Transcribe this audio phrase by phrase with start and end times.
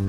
[0.00, 0.08] Ćao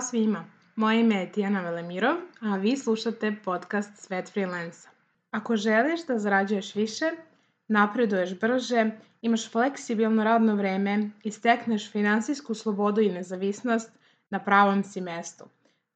[0.00, 0.44] svima,
[0.76, 4.88] moje ime je Tijana Velemirov, a vi slušate podcast Svet freelansa.
[5.30, 7.10] Ako želiš da zarađuješ više,
[7.68, 8.90] napreduješ brže,
[9.22, 13.92] imaš fleksibilno radno vreme i stekneš finansijsku slobodu i nezavisnost,
[14.30, 15.44] na pravom si mestu.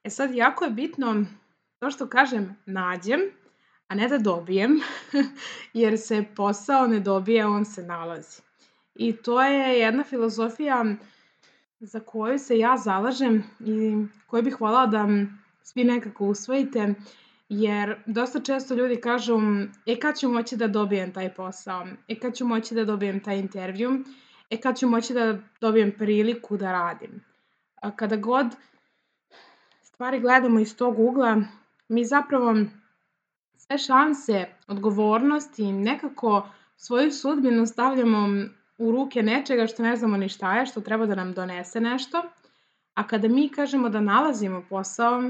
[0.05, 1.25] E sad, jako je bitno
[1.79, 3.21] to što kažem nađem,
[3.89, 4.81] a ne da dobijem,
[5.83, 8.43] jer se posao ne dobije, on se nalazi.
[8.95, 10.85] I to je jedna filozofija
[11.83, 15.07] za koju se ja zalažem i koju bih volala da
[15.63, 16.95] svi nekako usvojite,
[17.49, 19.39] jer dosta često ljudi kažu
[19.87, 23.39] e kad ću moći da dobijem taj posao, e kad ću moći da dobijem taj
[23.39, 24.05] intervju,
[24.51, 27.25] e kad ću moći da dobijem priliku da radim.
[27.75, 28.47] A kada god
[29.83, 31.43] stvari gledamo iz tog ugla,
[31.89, 32.57] mi zapravo
[33.57, 38.29] sve šanse, odgovornost i nekako svoju sudbinu stavljamo
[38.83, 42.23] u ruke nečega što ne znamo ni šta je, što treba da nam donese nešto.
[42.95, 45.23] A kada mi kažemo da nalazimo posao,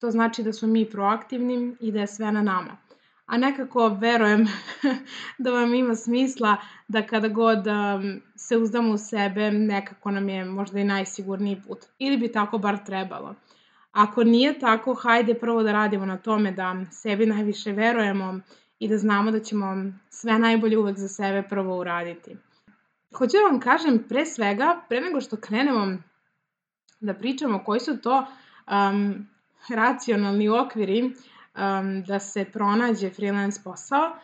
[0.00, 2.76] to znači da smo mi proaktivni i da je sve na nama.
[3.26, 4.46] A nekako verujem
[5.44, 6.56] da vam ima smisla
[6.88, 11.78] da kada god um, se uzdamo u sebe, nekako nam je možda i najsigurniji put.
[11.98, 13.34] Ili bi tako bar trebalo.
[13.92, 18.40] Ako nije tako, hajde prvo da radimo na tome da sebi najviše verujemo
[18.78, 22.36] i da znamo da ćemo sve najbolje uvek za sebe prvo uraditi.
[23.14, 25.98] Hoću da vam kažem pre svega, pre nego što krenemo
[27.00, 28.26] da pričamo koji su to
[28.66, 29.28] um,
[29.68, 34.16] racionalni okviri um, da se pronađe freelance posao,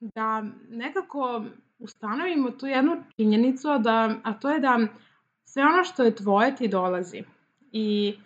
[0.00, 1.44] da nekako
[1.78, 4.78] ustanovimo tu jednu činjenicu, da, a to je da
[5.44, 7.22] sve ono što je tvoje ti dolazi.
[7.72, 8.18] I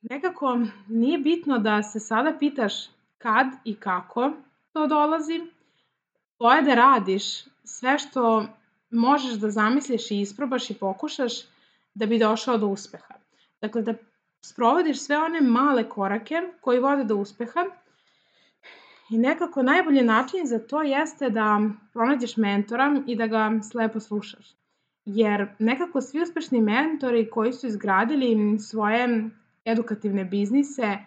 [0.00, 2.74] nekako nije bitno da se sada pitaš
[3.18, 4.32] kad i kako
[4.72, 5.40] to dolazi,
[6.38, 8.46] to je da radiš sve što
[8.90, 11.32] možeš da zamisliš i isprobaš i pokušaš
[11.94, 13.14] da bi došao do uspeha.
[13.60, 13.94] Dakle, da
[14.44, 17.64] sprovodiš sve one male korake koji vode do uspeha
[19.10, 21.60] i nekako najbolji način za to jeste da
[21.92, 24.54] pronađeš mentora i da ga slepo slušaš.
[25.04, 29.30] Jer nekako svi uspešni mentori koji su izgradili svoje
[29.64, 30.98] edukativne biznise,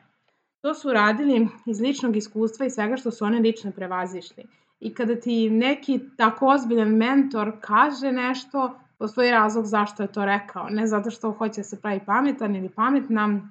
[0.62, 4.44] to su radili iz ličnog iskustva i svega što su one lično prevazišli.
[4.86, 10.70] I kada ti neki tako ozbiljan mentor kaže nešto, postoji razlog zašto je to rekao.
[10.70, 13.50] Ne zato što hoće da se pravi pametan ili pametna,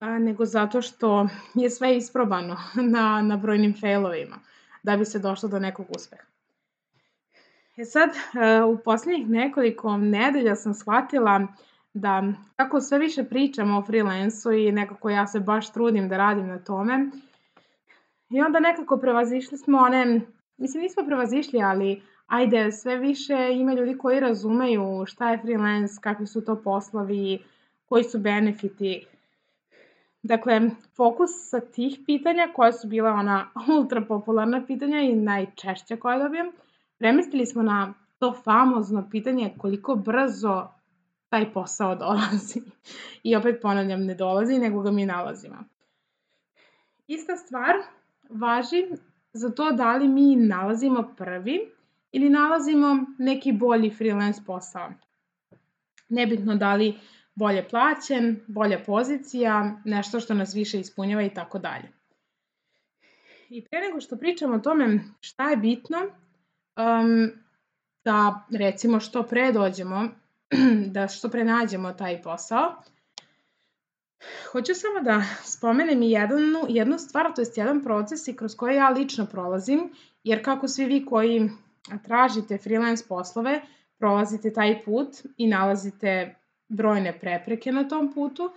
[0.00, 2.56] nego zato što je sve isprobano
[2.94, 4.36] na, na brojnim failovima
[4.82, 6.22] da bi se došlo do nekog uspeha.
[7.76, 11.46] E sad, e, u poslednjih nekoliko nedelja sam shvatila
[11.94, 12.22] da
[12.56, 16.58] kako sve više pričamo o freelansu i nekako ja se baš trudim da radim na
[16.58, 17.10] tome,
[18.30, 20.20] i onda nekako prevazišli smo one,
[20.58, 26.26] mislim nismo prevazišli, ali ajde, sve više ima ljudi koji razumeju šta je freelance, kakvi
[26.26, 27.42] su to poslovi,
[27.86, 29.06] koji su benefiti.
[30.22, 30.60] Dakle,
[30.96, 36.52] fokus sa tih pitanja, koja su bila ona ultra popularna pitanja i najčešća koja dobijem,
[36.98, 40.68] premestili smo na to famozno pitanje koliko brzo
[41.28, 42.60] taj posao dolazi.
[43.22, 45.56] I opet ponavljam, ne dolazi, nego ga mi nalazimo.
[47.06, 47.74] Ista stvar
[48.30, 48.86] važi
[49.32, 51.72] za to da li mi nalazimo prvi
[52.12, 54.92] ili nalazimo neki bolji freelance posao.
[56.08, 56.94] Nebitno da li
[57.34, 61.88] bolje plaćen, bolja pozicija, nešto što nas više ispunjava i tako dalje.
[63.48, 67.30] I pre nego što pričamo o tome šta je bitno, um,
[68.04, 70.08] da recimo što pre dođemo,
[70.94, 72.82] da što pre nađemo taj posao,
[74.52, 78.76] Hoću samo da spomenem i jednu, jednu stvar, to je jedan proces i kroz koji
[78.76, 79.90] ja lično prolazim,
[80.24, 81.50] jer kako svi vi koji
[82.04, 83.60] tražite freelance poslove,
[83.98, 86.34] prolazite taj put i nalazite
[86.68, 88.50] brojne prepreke na tom putu,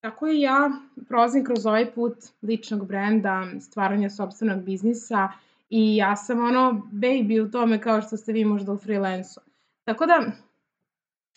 [0.00, 0.70] tako i ja
[1.08, 5.28] prolazim kroz ovaj put ličnog brenda, stvaranja sobstvenog biznisa
[5.70, 9.40] i ja sam ono baby u tome kao što ste vi možda u freelansu.
[9.84, 10.22] Tako da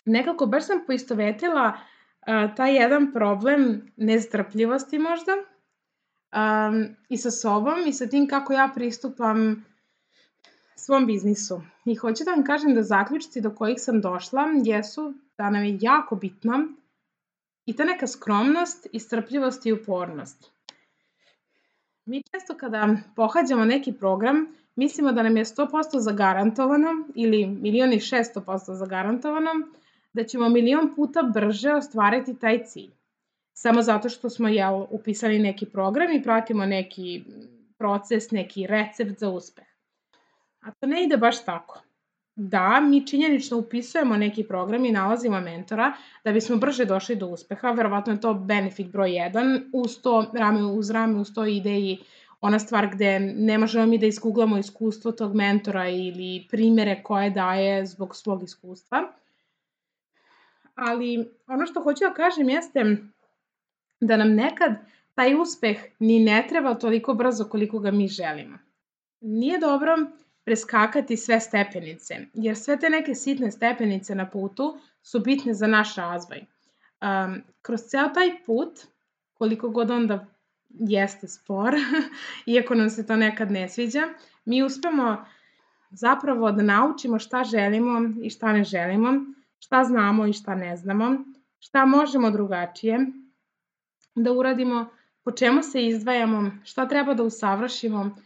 [0.04, 1.72] nekako baš sam poistovetila
[2.56, 9.64] taj jedan problem nestrpljivosti možda um, i sa sobom i sa tim kako ja pristupam
[10.76, 11.62] svom biznisu.
[11.84, 15.78] I hoću da vam kažem da zaključci do kojih sam došla jesu da nam je
[15.80, 16.68] jako bitno
[17.66, 20.50] i ta neka skromnost, strpljivost i upornost.
[22.04, 24.46] Mi često kada pohađamo neki program,
[24.76, 29.50] mislimo da nam je 100% zagarantovano ili milion i 600% zagarantovano,
[30.18, 32.90] da ćemo milion puta brže ostvariti taj cilj.
[33.54, 37.24] Samo zato što smo jel, upisali neki program i pratimo neki
[37.78, 39.66] proces, neki recept za uspeh.
[40.60, 41.82] A to ne ide baš tako.
[42.36, 45.92] Da, mi činjenično upisujemo neki program i nalazimo mentora
[46.24, 50.64] da bismo brže došli do uspeha, verovatno je to benefit broj 1, uz to rame
[50.64, 51.98] uz rame, uz to ide i
[52.40, 57.86] ona stvar gde ne možemo mi da iskuglamo iskustvo tog mentora ili primere koje daje
[57.86, 59.12] zbog svog iskustva
[60.78, 62.96] ali ono što hoću da kažem jeste
[64.00, 64.72] da nam nekad
[65.14, 68.58] taj uspeh ni ne treba toliko brzo koliko ga mi želimo.
[69.20, 69.96] Nije dobro
[70.44, 75.96] preskakati sve stepenice, jer sve te neke sitne stepenice na putu su bitne za naš
[75.96, 76.38] razvoj.
[76.38, 78.80] Um, kroz ceo taj put,
[79.34, 80.26] koliko god onda
[80.68, 81.74] jeste spor,
[82.54, 84.02] iako nam se to nekad ne sviđa,
[84.44, 85.24] mi uspemo
[85.90, 89.12] zapravo da naučimo šta želimo i šta ne želimo,
[89.58, 91.24] šta znamo i šta ne znamo,
[91.58, 93.06] šta možemo drugačije
[94.14, 94.86] da uradimo,
[95.24, 98.16] po čemu se izdvajamo, šta treba da usavršimo,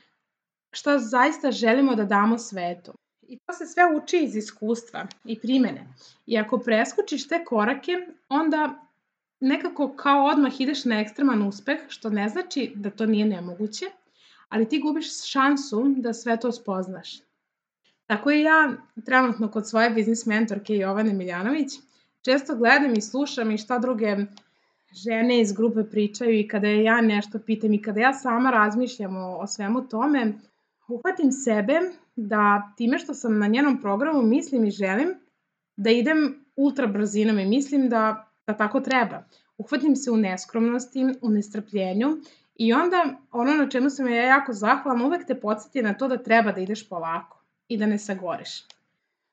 [0.72, 2.92] šta zaista želimo da damo svetu.
[3.22, 5.86] I to se sve uči iz iskustva i primene.
[6.26, 7.92] I ako preskočiš te korake,
[8.28, 8.88] onda
[9.40, 13.86] nekako kao odmah ideš na ekstreman uspeh, što ne znači da to nije nemoguće,
[14.48, 17.20] ali ti gubiš šansu da sve to spoznaš.
[18.12, 18.72] Tako i ja
[19.04, 21.68] trenutno kod svoje biznis mentorke Jovane Miljanović
[22.22, 24.16] često gledam i slušam i šta druge
[25.04, 29.38] žene iz grupe pričaju i kada ja nešto pitam i kada ja sama razmišljam o,
[29.38, 30.32] o svemu tome,
[30.88, 31.80] uhvatim sebe
[32.16, 35.14] da time što sam na njenom programu mislim i želim
[35.76, 39.24] da idem ultra brzinom i mislim da, da tako treba.
[39.58, 42.16] Uhvatim se u neskromnosti, u nestrpljenju
[42.54, 46.22] i onda ono na čemu sam ja jako zahvalna uvek te podsjeti na to da
[46.22, 47.41] treba da ideš polako
[47.72, 48.62] i da ne sagoreš.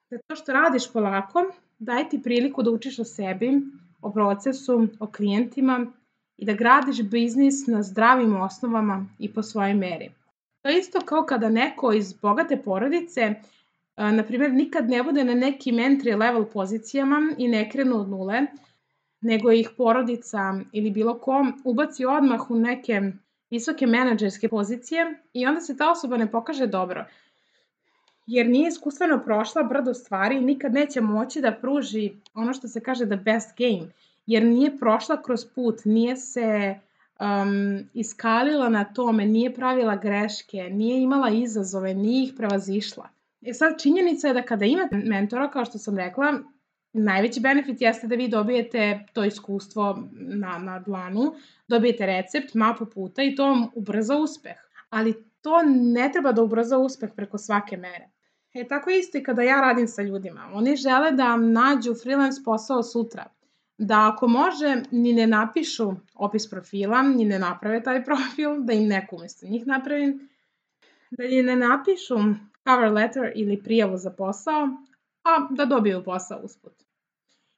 [0.10, 1.46] Da to što radiš polako,
[1.80, 3.52] daj ti priliku da učiš o sebi,
[4.02, 5.86] o procesu, o klijentima
[6.38, 10.12] i da gradiš biznis na zdravim osnovama i po svojoj meri.
[10.62, 13.34] To je isto kao kada neko iz bogate porodice,
[13.98, 18.42] na primjer, nikad ne bude na nekim entry level pozicijama i ne krenu od nule,
[19.22, 23.02] nego ih porodica ili bilo ko ubaci odmah u neke
[23.52, 27.06] visoke menadžerske pozicije i onda se ta osoba ne pokaže dobro
[28.30, 32.80] jer nije iskustveno prošla brdo stvari i nikad neće moći da pruži ono što se
[32.80, 33.92] kaže the best game,
[34.26, 36.76] jer nije prošla kroz put, nije se
[37.20, 43.10] um, iskalila na tome, nije pravila greške, nije imala izazove, nije ih prevazišla.
[43.42, 46.40] E sad, činjenica je da kada imate mentora, kao što sam rekla,
[46.94, 51.34] najveći benefit jeste da vi dobijete to iskustvo na, na dlanu,
[51.68, 54.58] dobijete recept, mapu puta i to vam ubrza uspeh.
[54.90, 58.10] Ali to ne treba da ubrza uspeh preko svake mere.
[58.54, 60.50] E tako isto i kada ja radim sa ljudima.
[60.54, 63.26] Oni žele da nađu freelance posao sutra.
[63.78, 68.88] Da ako može, ni ne napišu opis profila, ni ne naprave taj profil, da im
[68.88, 70.20] neko umesto njih napravi,
[71.12, 72.16] da ni ne napišu
[72.68, 74.70] cover letter ili prijavu za posao,
[75.24, 76.74] a da dobiju posao usput.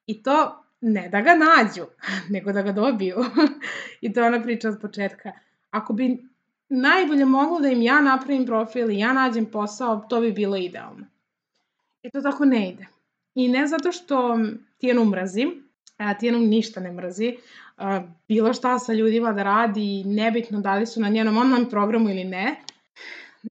[0.05, 1.85] I to ne da ga nađu,
[2.33, 3.15] nego da ga dobiju.
[4.01, 5.31] I to je ona priča od početka.
[5.69, 6.30] Ako bi
[6.71, 11.05] najbolje moglo da im ja napravim profil i ja nađem posao, to bi bilo idealno.
[12.03, 12.85] I to tako ne ide.
[13.35, 14.39] I ne zato što
[14.77, 15.47] Tijanu mrazi,
[15.97, 17.37] a Tijanu ništa ne mrazi,
[17.77, 22.09] a, bilo šta sa ljudima da radi, nebitno da li su na njenom online programu
[22.09, 22.55] ili ne,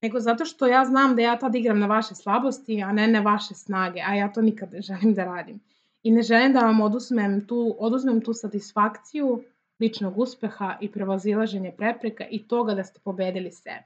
[0.01, 3.19] nego zato što ja znam da ja tad igram na vaše slabosti, a ne na
[3.19, 5.59] vaše snage, a ja to nikad ne želim da radim.
[6.03, 9.43] i ne želim da vam oduzmem tu, oduzmem tu satisfakciju
[9.81, 13.83] ličnog uspeha i prevazilaženje prepreka i toga da ste pobedili sebe.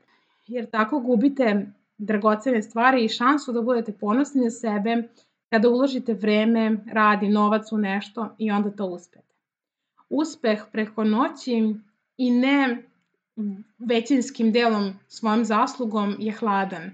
[0.47, 1.65] Jer tako gubite
[1.97, 5.03] dragocene stvari i šansu da budete ponosni na sebe
[5.49, 9.33] kada uložite vreme, rad i novac u nešto i onda to uspete.
[10.09, 11.75] Uspeh preko noći
[12.17, 12.83] i ne
[13.79, 16.91] većinskim delom svojom zaslugom je hladan.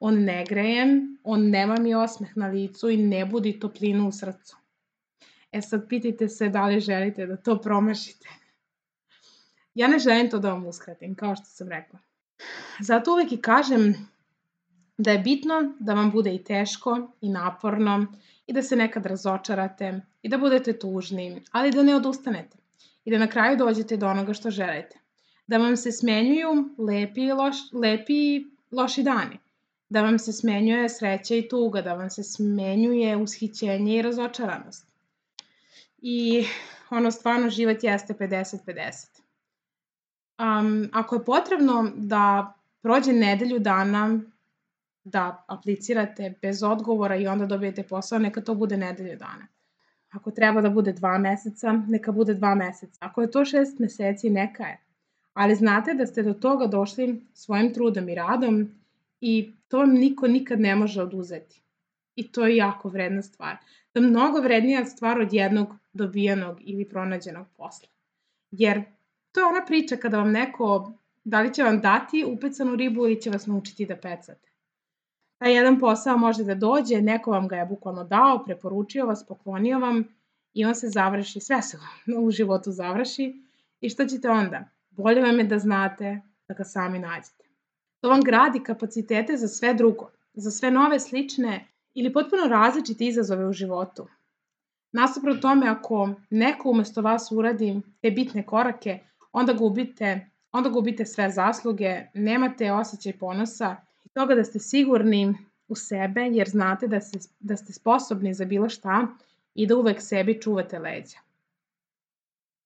[0.00, 4.56] On ne greje, on nema mi osmeh na licu i ne budi toplinu u srcu.
[5.52, 8.28] E sad pitajte se da li želite da to promašite.
[9.74, 11.98] Ja ne želim to da vam uskratim, kao što sam rekla.
[12.80, 14.08] Zato uvek i kažem
[14.98, 18.06] da je bitno da vam bude i teško i naporno
[18.46, 22.58] i da se nekad razočarate i da budete tužni, ali da ne odustanete
[23.04, 24.98] i da na kraju dođete do onoga što želite.
[25.46, 29.38] Da vam se smenjuju lepi i, loš, lepi i loši dani.
[29.88, 34.86] Da vam se smenjuje sreća i tuga, da vam se smenjuje ushićenje i razočaranost.
[35.98, 36.44] I
[36.90, 39.13] ono stvarno život jeste 50-50.
[40.38, 44.20] Um, ako je potrebno da prođe nedelju dana
[45.04, 49.46] da aplicirate bez odgovora i onda dobijete posao, neka to bude nedelju dana.
[50.10, 52.98] Ako treba da bude dva meseca, neka bude dva meseca.
[53.00, 54.80] Ako je to šest meseci, neka je.
[55.32, 58.70] Ali znate da ste do toga došli svojim trudom i radom
[59.20, 61.62] i to vam niko nikad ne može oduzeti.
[62.16, 63.56] I to je jako vredna stvar.
[63.92, 67.88] To je mnogo vrednija stvar od jednog dobijenog ili pronađenog posla.
[68.50, 68.82] Jer
[69.34, 70.92] to je ona priča kada vam neko,
[71.24, 74.50] da li će vam dati upecanu ribu ili će vas naučiti da pecate.
[75.38, 79.78] Taj jedan posao može da dođe, neko vam ga je bukvalno dao, preporučio vas, poklonio
[79.78, 80.04] vam
[80.52, 81.78] i on se završi, sve se
[82.22, 83.34] u životu završi
[83.80, 84.64] i šta ćete onda?
[84.90, 87.44] Bolje vam je da znate da ga sami nađete.
[88.00, 93.46] To vam gradi kapacitete za sve drugo, za sve nove slične ili potpuno različite izazove
[93.46, 94.06] u životu.
[94.92, 98.98] Nasoprot tome, ako neko umesto vas uradi te bitne korake,
[99.34, 103.76] onda gubite, onda gubite sve zasluge, nemate osjećaj ponosa
[104.14, 105.34] toga da ste sigurni
[105.68, 109.06] u sebe jer znate da, se, da ste sposobni za bilo šta
[109.54, 111.18] i da uvek sebi čuvate leđa.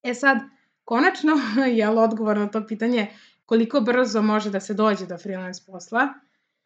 [0.03, 0.37] E sad,
[0.85, 1.33] konačno
[1.77, 3.07] je odgovor na to pitanje
[3.45, 6.07] koliko brzo može da se dođe do freelance posla.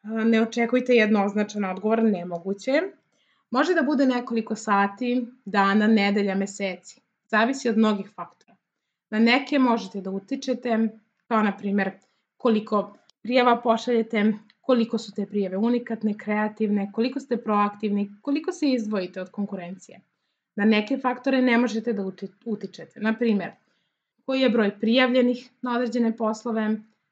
[0.03, 2.81] Ne očekujte jednoznačan odgovor, nemoguće.
[3.51, 7.01] Može da bude nekoliko sati, dana, nedelja, meseci.
[7.27, 8.42] Zavisi od mnogih faktora.
[9.13, 10.77] Na neke možete da utičete,
[11.27, 11.91] kao na primer
[12.37, 19.21] koliko prijava pošaljete, koliko su te prijeve unikatne, kreativne, koliko ste proaktivni, koliko se izdvojite
[19.21, 19.99] od konkurencije.
[20.55, 22.05] Na neke faktore ne možete da
[22.45, 22.99] utičete.
[22.99, 23.51] Na primer,
[24.25, 26.67] koji je broj prijavljenih na određene poslove,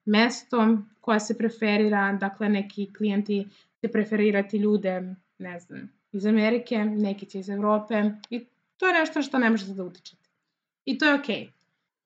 [0.06, 3.48] mesto koje se preferira, dakle neki klijenti
[3.82, 8.46] će preferirati ljude, ne znam, iz Amerike, neki će iz Evrope i
[8.78, 10.30] to je nešto što ne možete da utičete.
[10.86, 11.36] I to je okej.
[11.36, 11.61] Okay.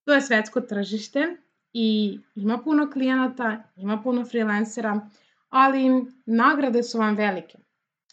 [0.06, 1.36] To je svetsko tržište
[1.74, 5.10] i ima puno klijenata, ima puno freelancera,
[5.50, 7.58] ali nagrade su vam velike.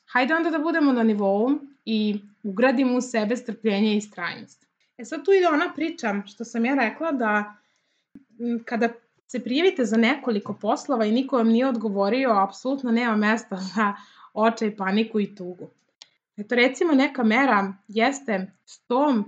[0.07, 1.51] Hajde onda da budemo na nivou
[1.85, 4.67] i ugradimo u sebe strpljenje i strajnost.
[4.99, 7.55] E sad tu ide ona priča što sam ja rekla da
[8.65, 8.89] kada
[9.27, 13.95] se prijavite za nekoliko poslova i niko vam nije odgovorio, apsolutno nema mesta za
[14.35, 15.71] očaj, paniku i tugu.
[16.37, 18.53] Eto recimo neka mera jeste
[18.89, 19.25] 100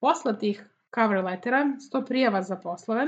[0.00, 3.06] poslatih cover lettera, 100 prijava za poslove,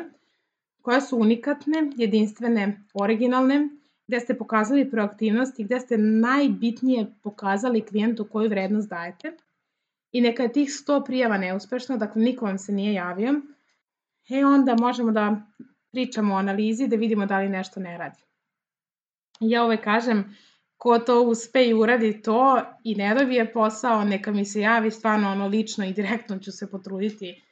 [0.82, 3.68] koje su unikatne, jedinstvene, originalne,
[4.06, 9.32] gde ste pokazali proaktivnost i gde ste najbitnije pokazali klijentu koju vrednost dajete.
[10.12, 13.34] I neka je tih 100 prijava neuspešno, dakle niko vam se nije javio,
[14.30, 15.42] e onda možemo da
[15.92, 18.18] pričamo o analizi, da vidimo da li nešto ne radi.
[19.40, 20.36] Ja uvek kažem,
[20.76, 25.30] ko to uspe i uradi to i ne dobije posao, neka mi se javi stvarno
[25.30, 27.45] ono lično i direktno ću se potruditi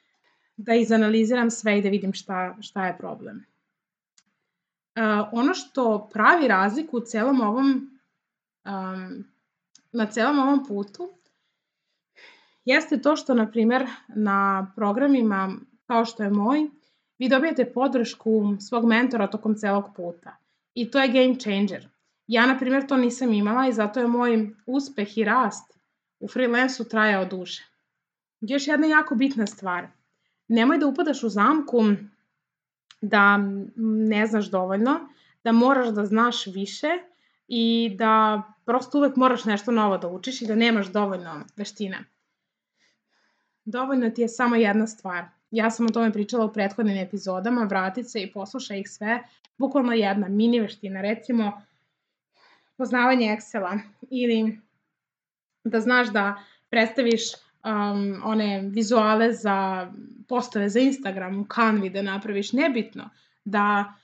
[0.56, 3.44] da izanaliziram sve i da vidim šta, šta je problem.
[4.96, 8.00] Uh, ono što pravi razliku u celom ovom,
[8.64, 9.25] um,
[9.92, 11.11] na celom ovom putu
[12.64, 15.52] jeste to što, na primer, na programima
[15.87, 16.70] kao što je moj,
[17.18, 20.37] vi dobijete podršku svog mentora tokom celog puta.
[20.75, 21.88] I to je game changer.
[22.26, 25.78] Ja, na primjer, to nisam imala i zato je moj uspeh i rast
[26.20, 27.62] u freelansu trajao duže.
[28.40, 29.87] Još jedna jako bitna stvar.
[30.48, 31.82] Nemoj da upadaš u zamku
[33.00, 33.38] da
[33.76, 35.08] ne znaš dovoljno,
[35.44, 36.88] da moraš da znaš više
[37.48, 42.04] i da prosto uvek moraš nešto novo da učiš i da nemaš dovoljno veština.
[43.64, 45.24] Dovoljno ti je samo jedna stvar.
[45.50, 49.22] Ja sam o tome pričala u prethodnim epizodama, vratit se i poslušaj ih sve.
[49.58, 51.62] Bukvalno jedna mini veština, recimo
[52.76, 53.78] poznavanje Excela
[54.10, 54.60] ili
[55.64, 57.22] da znaš da predstaviš
[57.64, 59.90] um, one vizuale za
[60.28, 63.11] postave za Instagram, u Canvi da napraviš, nebitno.
[63.44, 63.94] Da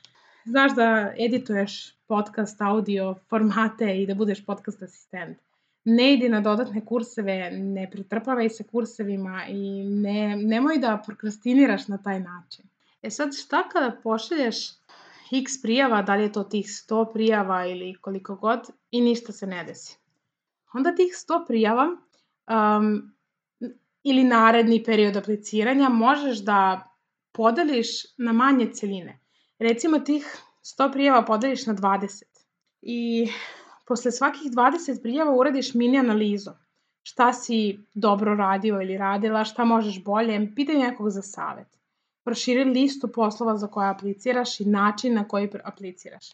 [0.44, 5.38] znaš da edituješ podcast, audio, formate i da budeš podcast asistent.
[5.84, 11.98] Ne idi na dodatne kurseve, ne pritrpavaj se kursevima i ne, nemoj da prokrastiniraš na
[11.98, 12.64] taj način.
[13.02, 14.56] E sad, šta kada pošalješ
[15.32, 19.46] x prijava, da li je to tih 100 prijava ili koliko god, i ništa se
[19.46, 19.98] ne desi.
[20.72, 23.12] Onda tih 100 prijava um,
[24.02, 26.88] ili naredni period apliciranja možeš da
[27.32, 27.88] podeliš
[28.18, 29.20] na manje celine.
[29.58, 32.22] Recimo tih 100 prijava podeliš na 20
[32.82, 33.28] i
[33.86, 36.50] posle svakih 20 prijava uradiš mini analizu.
[37.02, 41.66] Šta si dobro radio ili radila, šta možeš bolje, pitaj nekog za savet.
[42.24, 46.30] Proširi listu poslova za koje apliciraš i način na koji apliciraš.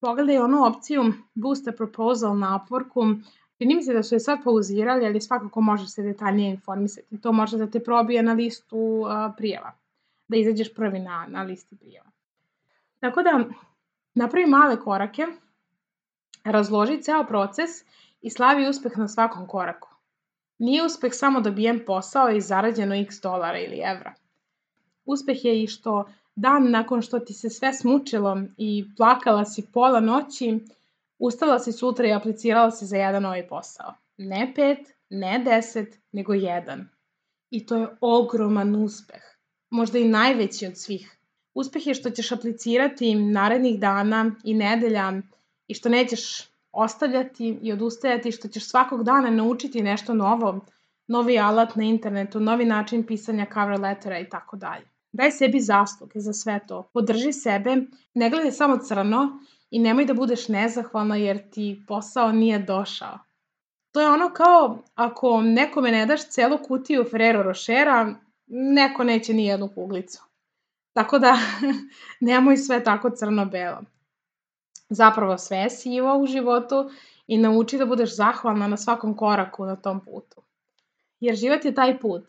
[0.00, 3.22] Pogledaj onu opciju Boost a Proposal na Upworku,
[3.60, 7.20] Čini mi se da su je sad pauzirali, ali svakako možeš se detaljnije informisati.
[7.20, 9.72] To može da te probije na listu uh, prijava,
[10.28, 12.10] da izađeš prvi na, na listi prijava.
[13.00, 13.44] Tako da,
[14.14, 15.26] napravi male korake,
[16.44, 17.70] razloži ceo proces
[18.22, 19.88] i slavi uspeh na svakom koraku.
[20.58, 24.14] Nije uspeh samo dobijen posao i zarađeno x dolara ili evra.
[25.04, 30.00] Uspeh je i što dan nakon što ti se sve smučilo i plakala si pola
[30.00, 30.58] noći,
[31.20, 33.94] Ustala si sutra i aplicirala se za jedan novi posao.
[34.16, 34.78] Ne pet,
[35.10, 36.88] ne deset, nego jedan.
[37.50, 39.22] I to je ogroman uspeh.
[39.70, 41.18] Možda i najveći od svih.
[41.54, 45.12] Uspeh je što ćeš aplicirati narednih dana i nedelja
[45.66, 50.60] i što nećeš ostavljati i odustajati, što ćeš svakog dana naučiti nešto novo,
[51.06, 54.88] novi alat na internetu, novi način pisanja cover lettera i tako dalje.
[55.12, 56.90] Daj sebi zasluge za sve to.
[56.92, 57.76] Podrži sebe,
[58.14, 63.18] ne gledaj samo crno i nemoj da budeš nezahvalna jer ti posao nije došao.
[63.92, 68.14] To je ono kao ako nekome ne daš celu kutiju Ferrero Rochera,
[68.46, 70.22] neko neće ni jednu kuglicu.
[70.92, 71.36] Tako da
[72.20, 73.80] nemoj sve tako crno-belo.
[74.88, 76.90] Zapravo sve je sivo u životu
[77.26, 80.42] i nauči da budeš zahvalna na svakom koraku na tom putu.
[81.20, 82.24] Jer život je taj put,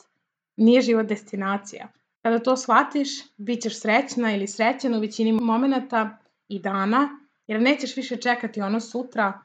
[0.57, 1.87] nije život destinacija.
[2.21, 7.95] Kada to shvatiš, bit ćeš srećna ili srećen u većini momenta i dana jer nećeš
[7.95, 9.41] više čekati ono sutra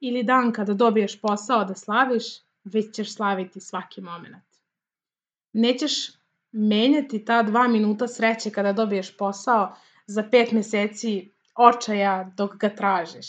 [0.00, 2.24] ili dan kada dobiješ posao da slaviš,
[2.64, 4.44] već ćeš slaviti svaki moment.
[5.52, 5.92] Nećeš
[6.52, 9.74] menjati ta dva minuta sreće kada dobiješ posao
[10.06, 13.26] za pet meseci očaja dok ga tražiš.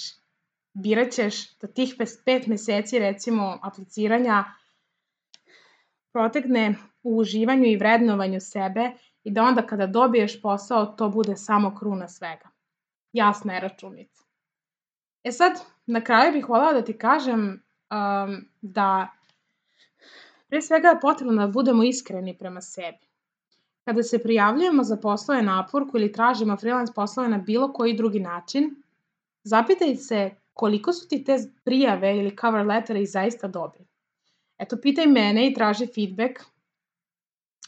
[0.73, 4.43] Biraćeš da tih pet meseci, recimo, apliciranja
[6.12, 8.91] protegne u uživanju i vrednovanju sebe
[9.23, 12.55] i da onda kada dobiješ posao to bude samo kruna svega
[13.15, 14.23] jasna je računica.
[15.23, 19.08] E sad, na kraju bih voljela da ti kažem um, da
[20.47, 23.08] pre svega je potrebno da budemo iskreni prema sebi.
[23.86, 28.19] Kada se prijavljujemo za poslove na Upworku ili tražimo freelance poslove na bilo koji drugi
[28.19, 28.75] način,
[29.43, 33.86] zapitaj se koliko su ti te prijave ili cover lettere i zaista dobri.
[34.58, 36.41] Eto, pitaj mene i traži feedback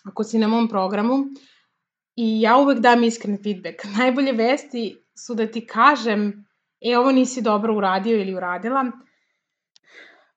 [0.03, 1.25] ako si na mom programu
[2.15, 3.83] i ja uvek dam iskren feedback.
[3.97, 6.45] Najbolje vesti su da ti kažem,
[6.81, 8.85] e, ovo nisi dobro uradio ili uradila,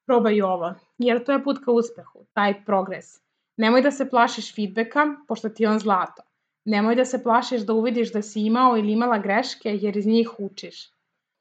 [0.07, 3.21] probaj ovo, jer to je put ka uspehu, taj progres.
[3.57, 6.23] Nemoj da se plašiš feedbacka, pošto ti je on zlato.
[6.65, 10.31] Nemoj da se plašiš da uvidiš da si imao ili imala greške, jer iz njih
[10.39, 10.91] učiš.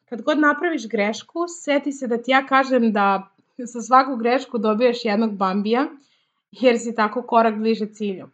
[0.10, 3.30] Kad god napraviš grešku, seti se da ti ja kažem da
[3.74, 5.88] sa svaku grešku dobiješ jednog bambija,
[6.52, 8.30] jer si tako korak bliže cilju.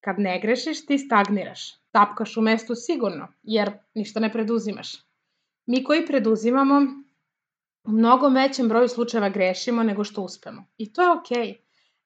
[0.00, 4.92] Kad ne grešiš, ti stagniraš tapkaš u mestu sigurno, jer ništa ne preduzimaš.
[5.66, 6.80] Mi koji preduzimamo,
[7.84, 10.64] u mnogo većem broju slučajeva grešimo nego što uspemo.
[10.78, 11.46] I to je okej.
[11.46, 11.56] Okay.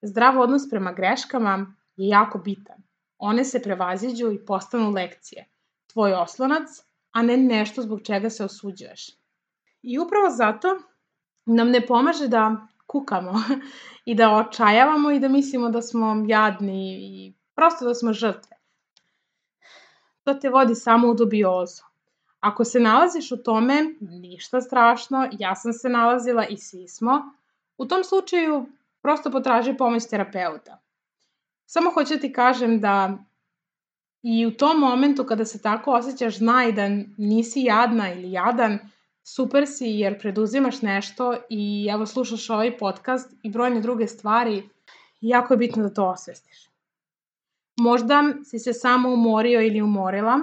[0.01, 2.77] Zdrav odnos prema greškama je jako bitan.
[3.17, 5.47] One se prevaziđu i postanu lekcije.
[5.93, 6.69] Tvoj oslonac,
[7.11, 9.09] a ne nešto zbog čega se osuđuješ.
[9.81, 10.67] I upravo zato
[11.45, 13.33] nam ne pomaže da kukamo
[14.11, 18.58] i da očajavamo i da mislimo da smo jadni i prosto da smo žrtve
[20.33, 21.83] to te vodi samo u dubiozu.
[22.39, 27.33] Ako se nalaziš u tome, ništa strašno, ja sam se nalazila i svi smo,
[27.77, 28.65] u tom slučaju
[29.01, 30.79] prosto potraži pomoć terapeuta.
[31.65, 33.17] Samo hoću da ti kažem da
[34.23, 38.79] i u tom momentu kada se tako osjećaš, znaj da nisi jadna ili jadan,
[39.23, 44.69] super si jer preduzimaš nešto i evo slušaš ovaj podcast i brojne druge stvari,
[45.21, 46.68] jako je bitno da to osvestiš.
[47.79, 50.39] Možda si se samo umorio ili umorila.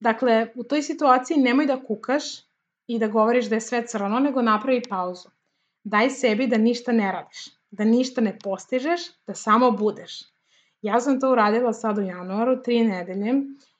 [0.00, 2.24] Dakle, u toj situaciji nemoj da kukaš
[2.86, 5.28] i da govoriš da je sve crno, nego napravi pauzu.
[5.84, 7.54] Daj sebi da ništa ne radiš.
[7.70, 10.20] da ništa ne postižeš, da samo budeš.
[10.82, 13.32] Ja sam to uradila sad u januaru, tri nedelje,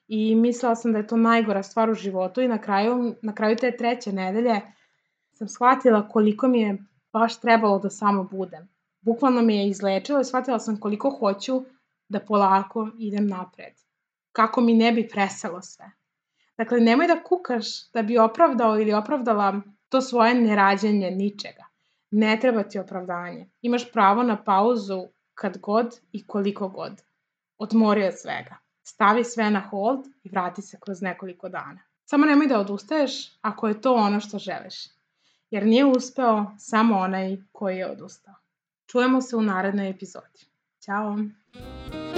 [0.08, 3.56] i mislila sam da je to najgora stvar u životu i na kraju, na kraju
[3.56, 4.60] te treće nedelje
[5.32, 6.78] sam shvatila koliko mi je
[7.12, 8.68] baš trebalo da samo budem.
[9.00, 11.62] Bukvalno mi je izlečilo i shvatila sam koliko hoću
[12.08, 13.74] da polako idem napred.
[14.32, 15.90] Kako mi ne bi preselo sve.
[16.58, 21.64] Dakle, nemoj da kukaš da bi opravdao ili opravdala to svoje nerađenje ničega.
[22.10, 23.50] Ne treba ti opravdanje.
[23.62, 27.02] Imaš pravo na pauzu kad god i koliko god.
[27.58, 28.56] Odmori od svega.
[28.82, 31.80] Stavi sve na hold i vrati se kroz nekoliko dana.
[32.04, 34.74] Samo nemoj da odustaješ ako je to ono što želiš.
[35.50, 38.34] Jer nije uspeo samo onaj koji je odustao.
[38.86, 40.53] Čujemo se u narednoj epizodi.
[40.86, 42.13] 加油！